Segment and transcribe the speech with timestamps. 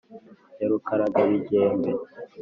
[0.59, 1.89] ya rukaragabigembe;